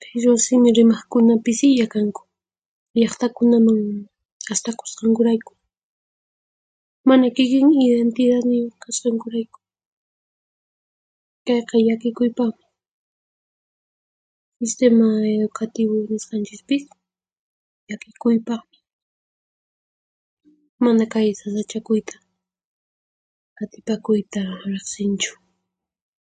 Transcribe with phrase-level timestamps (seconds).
[0.00, 2.22] Qhichwa simi rimaqkuna pisilla kanku,
[2.98, 3.78] llaqtakunaman
[4.52, 5.52] astakusqankurayku,
[7.08, 9.58] mana kikin idintitatniyuq kasqankurayku.
[11.46, 12.66] Kayqa llakikuypaqmi.
[14.58, 16.84] Sistema educativu nisqanchispis
[17.86, 18.78] llakikuypaqmi;
[20.84, 22.16] mana kay sasachakuyta,
[23.58, 25.32] qatipakuyta riqsinchu.